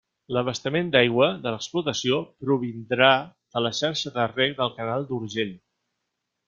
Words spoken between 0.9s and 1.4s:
d'aigua